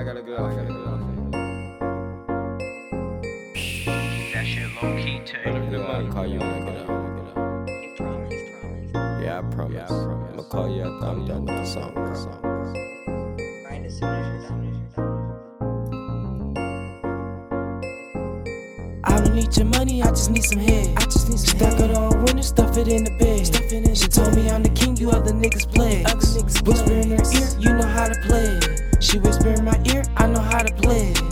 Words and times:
I 0.00 0.02
got 0.02 0.16
a 0.16 0.22
good 0.22 0.40
outfit. 0.40 0.58
I 0.58 0.62
got 0.62 0.70
a 0.70 0.72
good 0.72 0.88
outfit. 0.88 1.16
That 4.32 4.46
shit 4.46 4.68
low 4.82 4.96
key 4.96 5.20
too. 5.26 5.36
Yeah, 5.44 5.78
I'll 5.78 6.08
call 6.10 6.26
you 6.26 6.38
when 6.38 6.48
I 6.48 6.60
get 6.64 6.76
out. 6.78 6.88
You 7.68 7.92
promise, 7.98 8.34
promise. 8.50 8.92
Yeah, 9.22 9.38
I 9.38 9.42
promise. 9.54 9.74
Yeah, 9.76 9.84
I 9.84 9.88
promise. 9.88 10.30
I'm 10.30 10.36
gonna 10.36 10.48
call 10.48 10.74
you 10.74 10.82
after 10.84 11.06
I'm 11.06 11.26
done 11.26 11.44
with 11.44 11.54
the 11.54 11.64
song. 11.66 11.92
bro. 11.92 12.02
Right 13.62 13.84
as 13.84 13.98
soon 13.98 14.08
as 14.08 14.26
you're 14.26 14.48
done. 14.48 14.60
I 19.04 19.20
don't 19.20 19.34
need 19.34 19.54
your 19.54 19.66
money, 19.66 20.02
I 20.02 20.08
just 20.08 20.30
need 20.30 20.44
some 20.44 20.60
head. 20.60 20.96
I 20.96 21.04
just 21.04 21.28
need 21.28 21.40
some 21.40 21.58
Stack 21.58 21.78
it 21.78 21.94
all 21.94 22.16
winter, 22.16 22.42
stuff 22.42 22.74
it 22.78 22.88
in 22.88 23.04
the 23.04 23.10
bed. 23.18 23.46
Stuff 23.46 23.70
it 23.70 23.86
in 23.86 23.94
she 23.94 24.08
told 24.08 24.34
me 24.34 24.48
I'm 24.48 24.62
the 24.62 24.70
king, 24.70 24.96
you 24.96 25.10
other 25.10 25.32
niggas 25.32 25.70
play. 25.70 26.04
Whisper 26.64 26.92
in 26.94 27.10
her 27.10 27.22
ear, 27.34 27.48
you 27.58 27.74
know 27.74 27.86
how 27.86 28.08
to 28.08 28.18
play. 28.22 28.59
She 29.00 29.18
whisper 29.18 29.48
in 29.48 29.64
my 29.64 29.80
ear, 29.86 30.04
I 30.18 30.26
know 30.26 30.40
how 30.40 30.62
to 30.62 30.74
play. 30.74 31.12
it. 31.12 31.22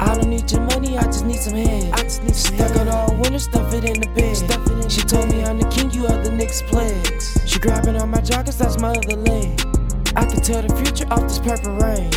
I 0.00 0.14
don't 0.14 0.30
need 0.30 0.50
your 0.50 0.62
money, 0.62 0.96
I 0.96 1.04
just 1.04 1.26
need 1.26 1.38
some 1.38 1.54
head. 1.54 1.92
I 1.92 2.02
just 2.02 2.22
need 2.22 2.34
some 2.34 2.56
Stack 2.56 2.74
it 2.74 2.88
all 2.88 3.14
winter, 3.16 3.38
stuff 3.38 3.74
it 3.74 3.84
in 3.84 4.00
the 4.00 4.08
bed. 4.16 4.34
Stuff 4.34 4.66
it 4.66 4.84
in 4.84 4.88
she 4.88 5.02
told 5.02 5.28
me 5.28 5.44
I'm 5.44 5.58
the 5.58 5.68
king, 5.68 5.90
you 5.90 6.06
other 6.06 6.30
niggas 6.30 6.66
play. 6.68 6.96
She 7.46 7.58
grabbing 7.58 7.96
on 7.96 8.10
my 8.10 8.18
joggers, 8.18 8.56
that's 8.56 8.80
my 8.80 8.90
other 8.90 9.16
leg. 9.16 9.60
I 10.16 10.24
can 10.24 10.40
tell 10.40 10.62
the 10.62 10.74
future 10.76 11.06
off 11.12 11.22
this 11.22 11.38
purple 11.38 11.76
rain. 11.76 12.10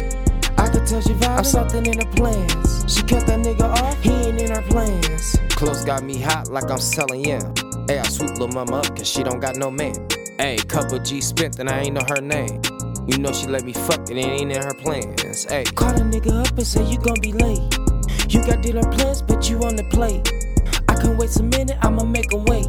I 0.58 0.70
could 0.70 0.88
tell 0.88 1.02
she 1.02 1.14
vibing 1.14 1.46
something 1.46 1.86
in 1.86 2.00
her 2.00 2.12
plans. 2.14 2.86
She 2.88 3.02
cut 3.02 3.28
that 3.28 3.40
nigga 3.40 3.68
off, 3.68 4.02
he 4.02 4.12
ain't 4.12 4.40
in 4.40 4.52
her 4.52 4.62
plans. 4.70 5.36
Clothes 5.50 5.84
got 5.84 6.04
me 6.04 6.22
hot 6.22 6.48
like 6.48 6.72
I'm 6.72 6.80
selling 6.80 7.26
yeah. 7.26 7.42
Hey, 7.88 8.00
I 8.00 8.04
swoop 8.04 8.38
lil' 8.38 8.48
mama 8.48 8.78
up 8.78 8.96
cause 8.96 9.10
she 9.10 9.24
don't 9.24 9.42
got 9.42 9.58
no 9.58 9.70
man. 9.70 10.08
Hey, 10.40 10.56
couple 10.70 11.00
G 11.00 11.20
spent 11.20 11.60
and 11.60 11.70
I 11.70 11.82
ain't 11.82 11.96
know 11.96 12.06
her 12.08 12.22
name. 12.22 12.62
You 13.08 13.18
know 13.18 13.32
she 13.32 13.48
let 13.48 13.64
me 13.64 13.74
fuck 13.74 14.10
and 14.10 14.20
it 14.20 14.26
ain't 14.26 14.52
in 14.52 14.62
her 14.62 14.74
plans. 14.76 15.46
Hey, 15.46 15.64
Call 15.64 15.90
a 15.90 16.02
nigga 16.02 16.46
up 16.46 16.56
and 16.56 16.68
say 16.68 16.84
you 16.86 17.00
gon' 17.00 17.20
be 17.20 17.34
late. 17.34 17.60
You 18.30 18.46
got 18.46 18.62
dinner 18.62 18.84
plans, 18.92 19.24
but 19.24 19.50
you 19.50 19.58
on 19.64 19.76
the 19.76 19.84
plate. 19.86 20.32
I 20.88 20.94
can 20.96 21.18
wait 21.18 21.36
a 21.38 21.44
minute, 21.44 21.78
I'ma 21.82 22.04
make 22.04 22.32
make 22.32 22.34
'em 22.34 22.46
wait. 22.46 22.68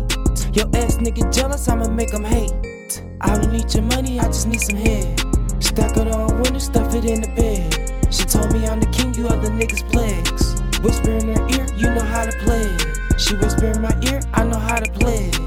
Your 0.56 0.66
ass 0.74 0.96
nigga 0.96 1.30
jealous, 1.32 1.68
I'ma 1.68 1.86
make 1.88 2.12
make 2.12 2.14
'em 2.14 2.24
hate. 2.24 3.02
I 3.20 3.36
don't 3.38 3.52
need 3.52 3.72
your 3.74 3.84
money, 3.84 4.18
I 4.18 4.24
just 4.26 4.48
need 4.48 4.60
some 4.62 4.76
head. 4.76 5.20
Stack 5.62 5.98
it 5.98 6.08
all 6.08 6.32
winter, 6.32 6.60
stuff 6.60 6.94
it 6.94 7.04
in 7.04 7.20
the 7.20 7.28
bed. 7.36 7.92
She 8.10 8.24
told 8.24 8.52
me 8.52 8.66
I'm 8.66 8.80
the 8.80 8.86
king, 8.86 9.12
you 9.14 9.28
other 9.28 9.50
niggas 9.50 9.84
plagues. 9.92 10.62
Whisper 10.80 11.10
in 11.10 11.28
her 11.28 11.48
ear, 11.56 11.66
you 11.76 11.88
know 11.94 12.04
how 12.14 12.24
to 12.24 12.32
play. 12.44 12.62
it. 12.62 13.20
She 13.20 13.36
whisper 13.36 13.66
in 13.66 13.82
my 13.82 13.94
ear, 14.10 14.20
I 14.32 14.44
know 14.44 14.58
how 14.58 14.76
to 14.80 14.90
play. 14.92 15.28
it. 15.28 15.38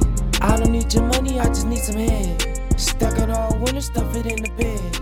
I 0.42 0.58
don't 0.58 0.72
need 0.72 0.94
your 0.94 1.04
money, 1.04 1.40
I 1.40 1.48
just 1.48 1.66
need 1.66 1.82
some 1.82 1.98
head. 1.98 2.65
Stack 2.78 3.20
it 3.20 3.30
all 3.30 3.58
winter, 3.60 3.82
stuff 3.82 4.16
it 4.16 4.26
in 4.26 4.44
the 4.44 4.50
bed. 4.52 4.95